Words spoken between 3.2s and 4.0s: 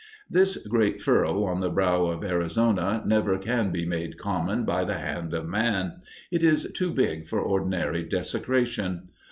can be